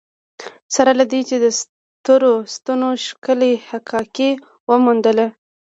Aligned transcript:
سره 0.75 0.91
له 0.99 1.05
دې 1.11 1.19
یې 1.29 1.37
د 1.43 1.47
سترو 1.59 2.33
ستنو 2.53 2.89
ښکلې 3.05 3.53
حکاکي 3.69 4.31
وموندله. 4.69 5.27